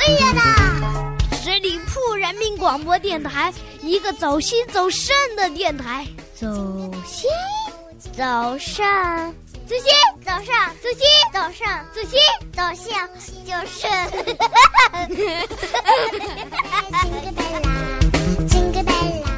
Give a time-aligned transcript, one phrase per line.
[0.00, 0.40] 可以的。
[1.36, 3.52] 十里铺人民广播电台，
[3.82, 6.06] 一个走心走肾的电台。
[6.34, 6.46] 走
[7.04, 7.28] 心，
[8.16, 8.82] 走肾，
[9.66, 9.84] 走心，
[10.24, 12.18] 走上，走心，走上，走心，
[12.56, 13.06] 走向，
[13.44, 13.86] 就是。
[18.48, 18.92] 金个贝
[19.22, 19.28] 拉，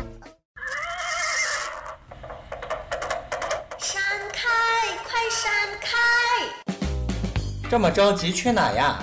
[3.79, 4.01] 闪
[4.33, 4.49] 开，
[5.03, 5.51] 快闪
[5.81, 5.99] 开！
[7.69, 9.03] 这么着急去哪呀？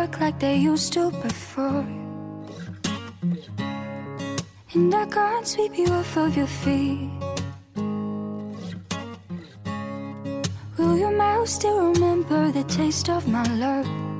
[0.21, 1.83] like they used to before.
[4.73, 7.09] And I can't sweep you off of your feet.
[10.77, 14.10] Will your mouth still remember the taste of my love?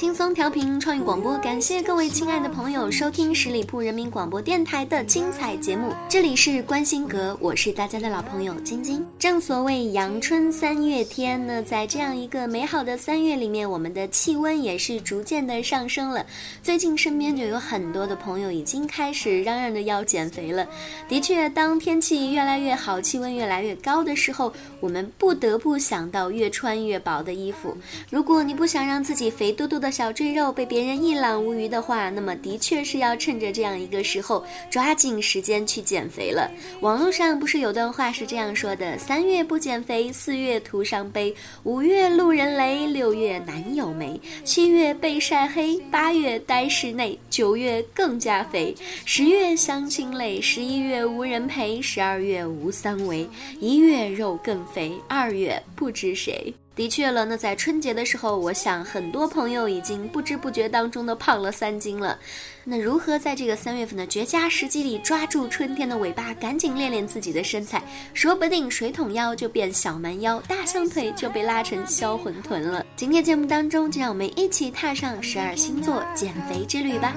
[0.00, 5.92] 轻松调频创意广播，感谢各位亲爱的朋友收听十里铺人民广播电台的精彩节目。
[6.08, 9.06] 这里是关心阁，我是大家的老朋友晶晶。
[9.18, 16.24] 正所谓阳春三月天呢，在这样一个美好的三月里面，我们的气温也是逐渐的上升了。
[16.62, 20.66] 最近身边就有很多的朋友已经开始嚷嚷着要减肥了。
[21.10, 27.76] 的确，当天气越来越好，气温越来越高的时候，我们不得不想到越穿越薄的衣服。
[28.08, 36.50] 如果你不想让自己肥嘟嘟的小赘肉被别人一览无余的话，那么的确是要趁着这样一个时候，抓紧时间去减肥了。
[36.80, 41.32] 网络上不是有段话是这样说的：三月不减肥，四月徒伤悲；
[41.64, 48.74] 五月路人雷，六月男友眉，七月被晒黑，八月待室内，九月更加肥，
[49.04, 56.52] 十月相亲累，十一月无人陪，十二月无三围，一月肉更肥，二月不知谁。
[56.80, 62.18] 的确了，那在春节的时候，我想很多朋友已经不知不觉当中的胖了三斤了。
[62.64, 67.82] 那如何在这个三月份的绝佳时机里抓住春天的尾巴，赶紧练练自己的身材，
[68.14, 72.82] 说不定水桶腰就变小蛮腰，大象腿就被拉成销魂臀了。
[72.96, 77.14] 今天节目当中，就让我们一起踏上十二星座减肥之旅吧。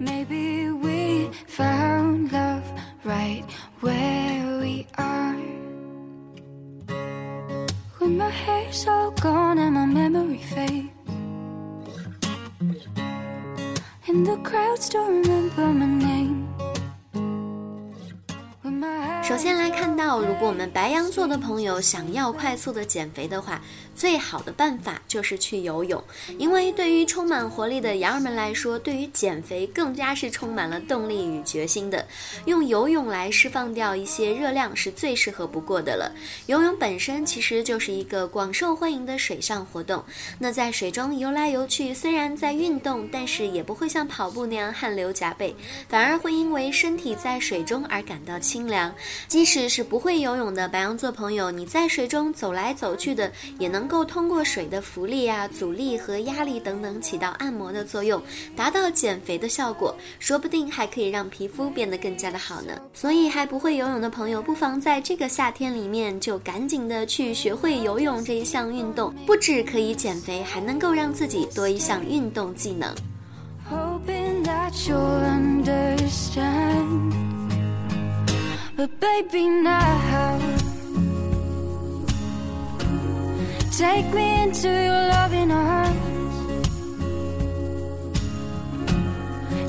[0.00, 2.62] Maybe we found love
[3.04, 3.44] right
[3.82, 5.59] where we are.
[8.00, 10.88] When my hair's all gone and my memory fades.
[14.08, 16.09] And the crowd still remember my name.
[19.40, 23.58] 先来看到，如果我们白羊座的朋友想要快速的减肥的话，
[23.96, 26.02] 最好的办法就是去游泳，
[26.36, 32.06] 因为对于充满活力的羊儿们来说，对于减肥更加是充满了动力与决心的。
[32.44, 36.12] 用游泳来释放掉一些热量是最适合不过的了。
[36.44, 40.04] 游泳本身其实就是一个广受欢迎的水上活动，
[40.38, 45.56] 那在水中游来游去，虽然在运动，但是也不会像跑步那样汗流浃背，
[45.88, 48.94] 反而会因为身体在水中而感到清凉。
[49.30, 53.30] 即使是不会游泳的白羊座朋友，你在水中走来走去的，
[53.60, 58.20] 也能够通过水的浮力啊、阻力和压力等等，起到按摩的作用，
[58.56, 62.76] 达到减肥的效果，说不定还可以让皮肤变得更加的好呢。
[62.92, 72.92] 所以还不会游泳的朋友，不妨在这个夏天里面就赶紧的去学会游泳这一项运动，不止可以减肥，还能够让自己多一项运动技能。
[73.70, 74.96] hoping that you
[78.80, 80.38] But baby, now
[83.76, 86.34] take me into your loving arms.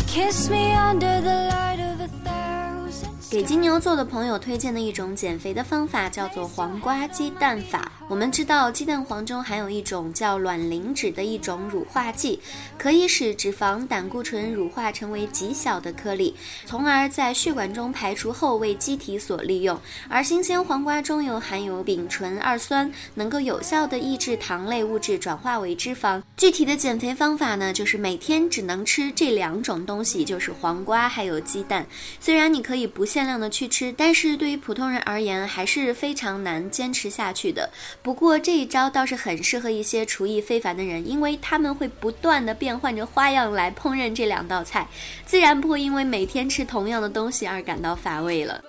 [0.07, 3.11] Kiss me under the light of a thousand.
[3.29, 7.90] 给金牛座的朋友推荐的一种减肥的方法叫做黄瓜鸡蛋法。
[8.11, 12.41] 我们知道鸡蛋黄中含有一种叫卵磷脂的一种乳化剂，
[12.77, 16.35] 可以使脂肪、胆固醇乳化成为极小的颗粒，
[16.65, 19.79] 从而在血管中排除后为机体所利用。
[20.09, 26.21] 而新鲜黄瓜中又含有丙醇二酸，能够有效的抑制糖类物质转化为脂肪。
[26.35, 31.87] 具体的减肥方法呢，就是每天只能吃这两种东西，就是黄瓜还有鸡蛋。
[32.19, 37.69] 虽然你可以不限量的去吃，但是对于普通人而言还是非常难坚持下去的。
[38.03, 44.87] 不过这一招倒是很适合一些厨艺非凡的人，因为他们会不断的变换着花样来烹饪这两道菜，
[45.25, 48.63] 自然不会因为每天吃同样的东西而感到乏味了。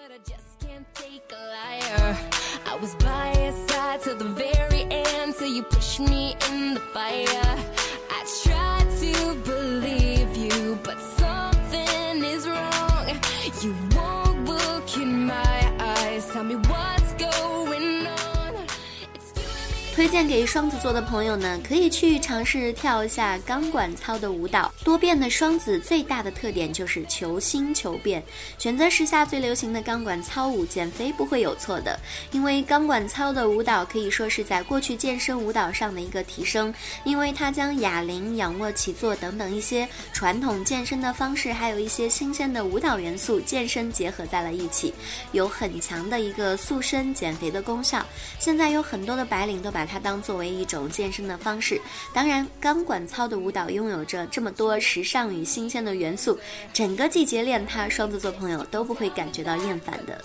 [19.95, 24.73] 推荐给双子座的朋友呢，可以去尝试跳一下钢管操的舞蹈。
[24.83, 28.23] 多变的双子最大的特点就是求新求变，
[28.59, 32.01] 选择时下最流行的钢管操舞，减肥不会有错的。
[32.31, 36.73] 因为钢管操的舞蹈可以说是在过去健身舞蹈上的一个提升，
[37.05, 44.95] 因为它将哑铃、仰卧起坐等等一些传统健身的方式，还有一些新鲜的舞蹈元素，健身结合在了一起，
[45.33, 48.03] 有很强的一个塑身减肥的功效。
[48.39, 51.81] 现在有很多的白领都把把它当作为一种健身的方式，
[52.15, 56.39] 当然，钢管操的舞蹈拥有着这么多时尚与新鲜的元素，
[56.73, 60.23] 整个季节练它，双子座朋友都不会感觉到厌烦的。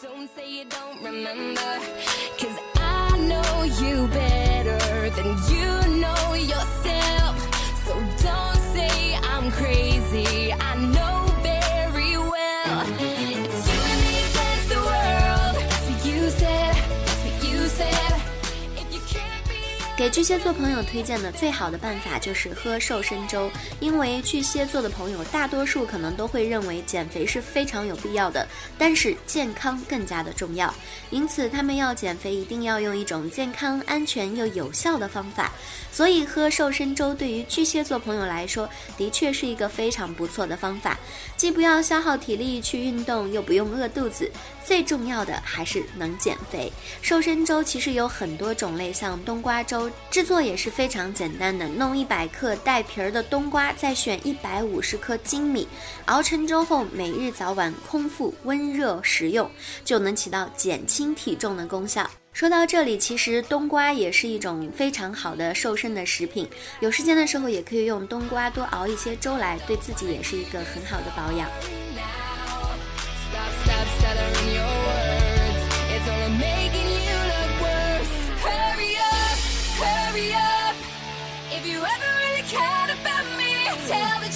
[20.08, 23.52] 给巨蟹座朋友推荐的最好的办法就是喝瘦身粥，
[23.82, 30.74] 因为巨蟹座的朋友大多数可能都会认为减肥是非常有必要的，但是健康更加的重要，
[31.10, 35.52] 因此他们要减肥一定要用一种健康、安全又有效的方法。
[35.92, 40.98] 所以喝瘦身粥对于巨蟹座朋友来说，的确是一个非常不错的方法，
[41.36, 44.32] 既不要消耗体力去运动，又不用饿肚子，
[44.64, 46.72] 最重要的还是能减肥。
[47.02, 49.92] 瘦身粥其实有很多种类，像冬瓜粥。
[50.10, 55.68] 制作也是非常简单的，弄一百克带皮儿的冬瓜，再选一百五十克精米，
[56.06, 59.50] 熬成粥后，每日早晚空腹温热食用，
[59.84, 62.10] 就能起到减轻体重的功效。
[62.32, 66.48] 说到这里，其实冬瓜也是一种非常好的瘦身的食品，
[66.80, 71.50] 有时间的时候也可以用冬瓜多熬一些粥来，对自己也是一个很好的保养。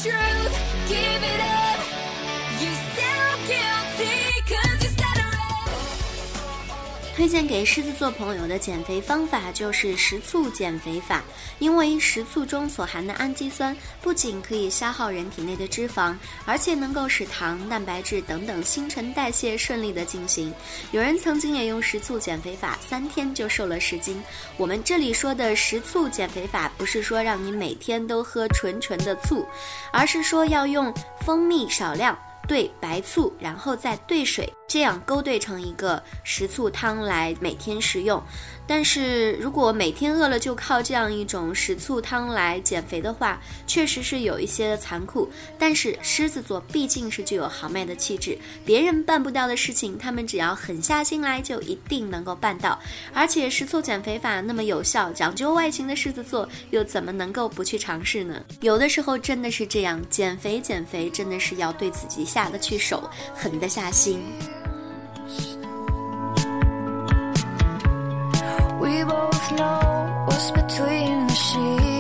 [0.04, 0.41] picture
[7.22, 11.24] 推荐给狮子座朋友的减肥方法就是食醋减肥法，
[11.60, 20.52] 因为食醋中所含的氨基酸不仅可以消耗人体内的脂肪，而且能够使糖、蛋白质等等新陈代谢顺利的进行。
[20.92, 24.20] 有人曾经也用食醋减肥法，三天就瘦了十斤。
[24.58, 29.46] 我们这里说的食醋减肥法，不是说让你每天都喝纯纯的醋，
[29.94, 30.92] 而是说要用
[31.24, 32.18] 蜂蜜少量
[32.48, 34.52] 兑白醋，然后再兑水。
[34.72, 38.24] 这样勾兑成一个食醋汤来每天食用，
[38.66, 43.38] 但是如果每天饿了就靠这样一种食醋汤来减肥的话，
[43.68, 45.30] 确实是有一些的残酷。
[45.60, 52.80] 但是狮子座毕竟是具有豪迈的气质，别人办不到的事情，他们只要狠下心来就一定能够办到。
[53.14, 58.42] 而且食醋减肥法那么有效，讲究外形的狮子座又怎么能够不去尝试呢？
[58.62, 64.24] 有的时候真的是这样，减肥减肥真的是要对自己下得去手，狠得下心。
[68.82, 71.91] We both know what's between the sheets.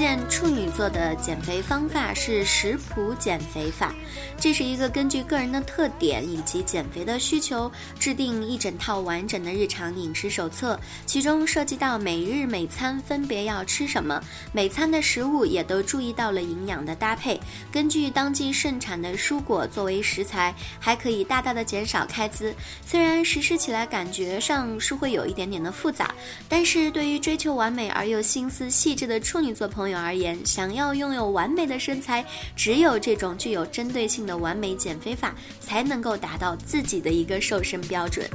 [0.00, 3.94] 荐处女座的减肥方法是食谱减肥法。
[4.38, 14.18] 这是一个根据个人的特点以及减肥的需求，制定一整套完整的日常饮食手册，其中涉及到每日每餐分别要吃什么，
[14.54, 17.38] 每餐的食物也都注意到了营养的搭配。
[17.70, 22.54] 根据当季盛产的蔬果作为食材，还可以大大的减少开支。
[22.86, 26.14] 虽然实施起来感觉上是会有一点点的复杂，
[26.48, 32.24] 但是对于追求完美而又心思细致的处女座朋友而言，想要拥有完美的身材，
[32.56, 34.40] 只有这种具有针对性的。
[34.40, 38.26] 完美减肥法才能够达到自己的一个瘦身标准。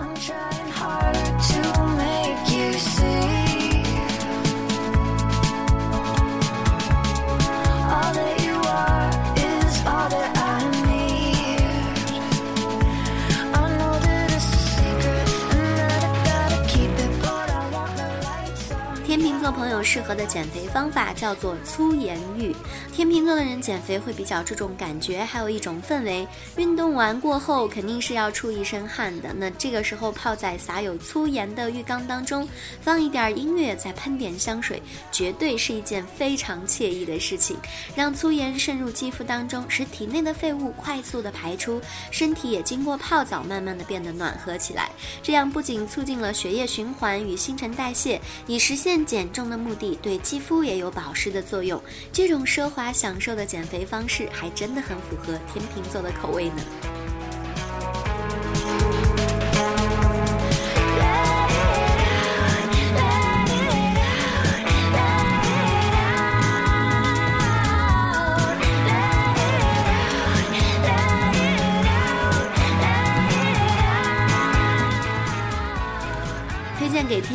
[0.00, 3.31] I'm trying hard to make you see
[19.42, 22.54] 座朋友适合的减肥方法叫做粗盐浴。
[22.92, 26.24] 天秤座的人减肥会比较注重感觉，还有一种氛围。
[26.56, 32.48] 运动完过后肯定是要出一身汗的，那这个时候泡在撒有粗盐的浴缸当中，
[32.82, 34.80] 放一点音乐，再喷点香水，
[35.10, 37.56] 绝对是一件非常惬意的事情。
[37.96, 41.80] 让粗盐渗入肌肤当中，使体内的废物快速的排出，
[42.12, 44.88] 身体也经过泡澡慢慢的变得暖和起来。
[45.20, 49.98] 这样不仅促进了血液循环与新陈代谢，以实现减重的目的。
[50.02, 51.82] 对肌肤也有保湿的作用。
[52.12, 57.01] 这种奢华享受的减肥方式，还真的很符合天秤座的口味呢。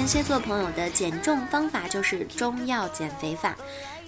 [0.07, 3.53] 蝎座朋友的减重方法就是中药减肥法。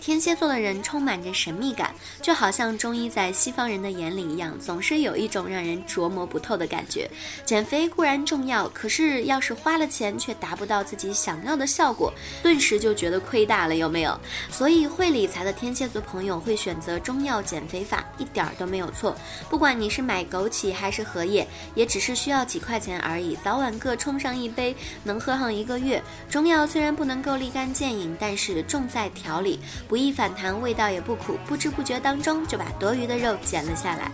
[0.09, 7.07] 天蝎座的人充满着神秘感，就好像中医在西方人的眼里一样，总是有一种让人琢磨不透的感觉。
[7.45, 12.11] 减肥固然重要，可是要是花了钱却达不到自己想要的效果，
[12.41, 14.19] 顿时就觉得亏大了，有没有？
[14.49, 19.15] 所以会理财的天蝎座朋友会选择中药减肥法，一点儿都没有错。
[19.47, 26.01] 不管你是买枸杞还是荷叶，也只是需要几块钱而已，早晚各冲上一杯，能喝上一个月。
[26.27, 29.59] 中药虽然不能够立竿见影，但是重在调理。
[29.87, 34.11] 不易反弹，味道也不苦，不知不觉当中就把多余的肉减了下来。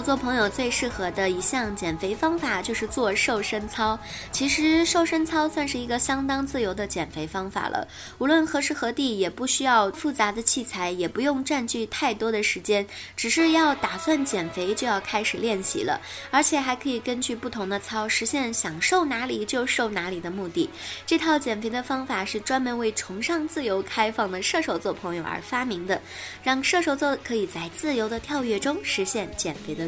[0.00, 3.98] 做朋友最适合的一项减肥方法就是做瘦身操。
[4.30, 7.86] 其实瘦身操算是一个相当自由的减肥方法了，
[8.18, 12.86] 无论何时何地，也不需要复杂的器材，也不用占据太多的时间，
[13.16, 16.00] 只是要打算减肥就要开始练习了，
[16.30, 20.70] 而且还可以根据不同的操实现想瘦哪里就瘦哪里的目的。
[21.06, 26.00] 这套减肥的方法是专门为崇尚自由开放的射手座朋友而发明的，
[26.42, 29.87] 让射手座可以在自由的跳跃中实现减肥的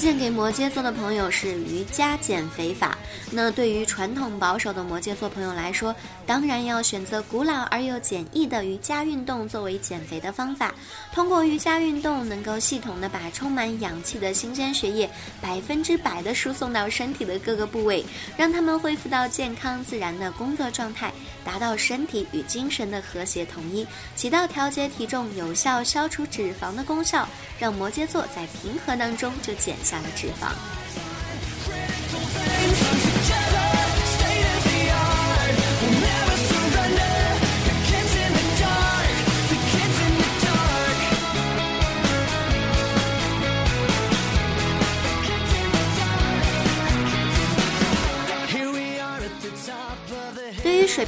[0.00, 2.96] 荐给摩羯座的朋友是瑜伽减肥法。
[3.30, 5.94] 那对于传统保守的摩羯座朋友来说，
[6.26, 10.74] 当然要选择古老而又简易的瑜伽运动作为减肥的方法。
[11.12, 15.08] 通过瑜伽运动，能够系统的把充满氧气的新鲜血液
[15.40, 18.04] 百分之百的输送到身体的各个部位，
[18.38, 21.12] 让他们恢复到健康自然的工作状态，
[21.44, 27.28] 达到身体与精神的和谐统一，起到调节体重、有效消除脂肪的功效，
[27.58, 30.52] 让摩羯座在平和当中就减下了脂肪。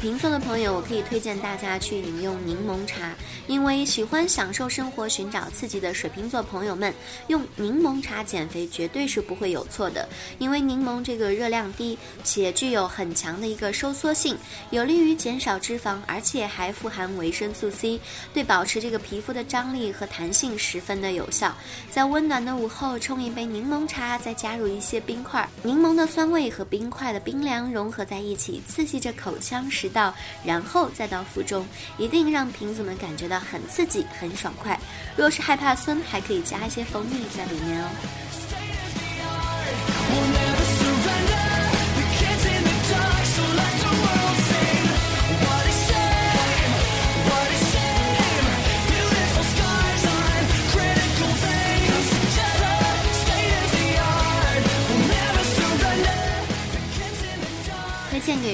[0.03, 3.15] 瓶座的朋友，我可以推荐大家去饮用柠檬茶，
[3.47, 6.93] 因为喜欢享受生活、寻找刺激的水瓶座朋友们，
[7.29, 10.09] 用柠檬茶减肥绝对是不会有错的。
[10.41, 14.37] 因为柠檬这个热量低，且具有很强的一个收缩性，
[14.71, 18.01] 有利于减少脂肪，而且还富含维生素 C，
[18.35, 21.55] 对保持这个皮肤的张力和弹性十分的有效。
[21.89, 30.13] 在温暖的午后冲一杯柠檬茶，再加入一些冰块，柠檬的酸味和冰块的冰凉融合在一起，刺激着口腔食到，
[30.45, 31.67] 然后再到腹中，
[31.99, 34.79] 一定让瓶子们感觉到很刺激、很爽快。
[35.17, 37.89] 若是害怕酸，还可以加一些蜂蜜在里面哦。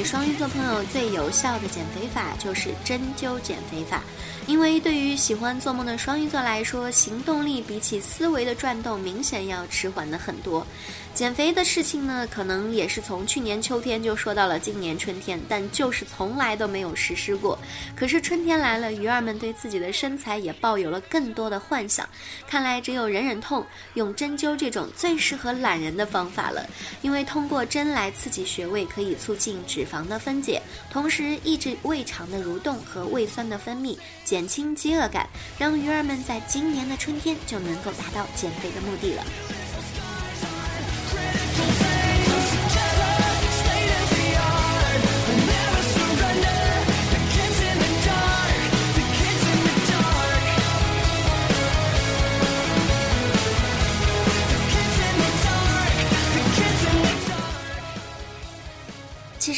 [0.09, 4.03] 双鱼座朋友最有效的减肥法就是针灸减肥法，
[4.49, 10.67] 因为对于喜欢做梦的双鱼座来说，行动力比起思维的转动明显要迟缓的很多。
[11.13, 17.59] 减肥的事情呢，可能也是从去年秋天就说到了今年春天，但就是从来都没有实施过。
[17.95, 22.09] 可是春天来了，鱼儿们对自己的身材也抱有了更多的幻想。
[22.47, 26.65] 看来只有忍忍痛，用针灸这种最适合懒人的方法了。
[27.03, 35.29] 因为通过针来刺激穴位，可以促进脂肪的分解，同时抑制胃肠的蠕动和胃酸的分泌，减减轻饥饿感，
[35.59, 39.25] 让鱼儿们在今年的春天就能够达到减肥的目的了。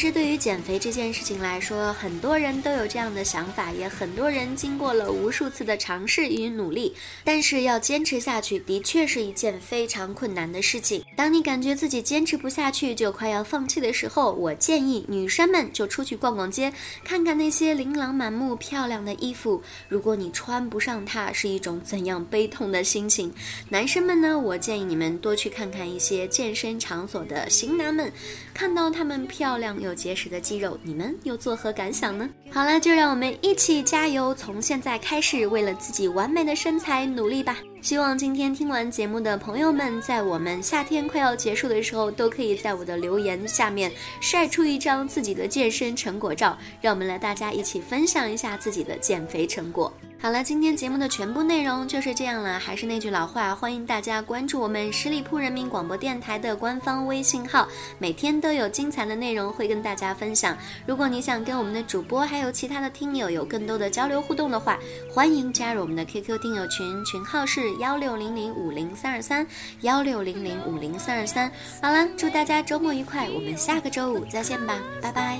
[0.01, 11.05] 实对于减肥这件事情来说，很多人都有这样的想法，也很多人经过了无数次的尝试与努力，但是要坚持下去，的确是一件非常困难的事情。
[11.15, 19.61] 当你感觉自己坚持不下去，就快要放弃的时候，我建议女生们就出去逛逛街，看看那些琳琅满目、漂亮的衣服。
[19.87, 23.31] 如果你穿不上它，是一种怎样悲痛的心情？
[23.69, 28.11] 男生们呢，我建议你们多去看看一些健身场所的型男们，
[28.51, 32.29] 看到他们漂亮又结实的肌肉，你们又作何感想呢？
[32.49, 37.57] 好了，就让我们一起加油，从现在开始为了自己完美的身材努力吧！
[37.81, 49.91] 希望今天听完节目的朋友们，在我们夏天快要结束的时候，都可以在我的留言下面晒出一张自己的健身成果照，让我们来大家一起分享一下自己的减肥成果。
[50.21, 52.59] 好了，今天节目的全部内容就是这样了。
[52.59, 60.55] 还是那句老话，欢迎大家关注我们十里铺人民广播电台的官方微信号，每天都有精彩的内容会跟大家分享。
[60.85, 64.77] 如果你想跟我们的主播还有其他的听友有更多的交流互动的话，
[65.11, 69.45] 欢迎加入我们的 QQ 听友群，群号是幺六零零五零三二三
[69.81, 71.51] 幺六零零五零三二三。
[71.81, 75.39] 好了，祝大家周末愉快，我们下个周五再见吧，拜拜。